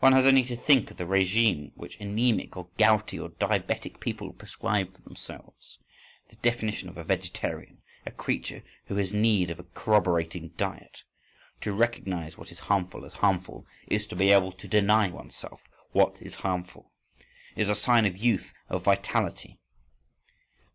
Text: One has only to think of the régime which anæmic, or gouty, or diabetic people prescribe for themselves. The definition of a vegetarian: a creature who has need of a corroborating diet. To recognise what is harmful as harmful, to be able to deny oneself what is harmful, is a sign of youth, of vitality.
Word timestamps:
One 0.00 0.14
has 0.14 0.24
only 0.24 0.44
to 0.44 0.56
think 0.56 0.90
of 0.90 0.96
the 0.96 1.04
régime 1.04 1.72
which 1.74 1.98
anæmic, 1.98 2.56
or 2.56 2.68
gouty, 2.78 3.18
or 3.18 3.28
diabetic 3.28 4.00
people 4.00 4.32
prescribe 4.32 4.94
for 4.96 5.02
themselves. 5.02 5.76
The 6.30 6.36
definition 6.36 6.88
of 6.88 6.96
a 6.96 7.04
vegetarian: 7.04 7.82
a 8.06 8.10
creature 8.10 8.64
who 8.86 8.96
has 8.96 9.12
need 9.12 9.50
of 9.50 9.58
a 9.60 9.64
corroborating 9.64 10.54
diet. 10.56 11.02
To 11.60 11.74
recognise 11.74 12.38
what 12.38 12.50
is 12.50 12.60
harmful 12.60 13.04
as 13.04 13.12
harmful, 13.12 13.66
to 13.90 14.16
be 14.16 14.32
able 14.32 14.52
to 14.52 14.68
deny 14.68 15.10
oneself 15.10 15.60
what 15.92 16.22
is 16.22 16.36
harmful, 16.36 16.90
is 17.54 17.68
a 17.68 17.74
sign 17.74 18.06
of 18.06 18.16
youth, 18.16 18.54
of 18.70 18.82
vitality. 18.84 19.58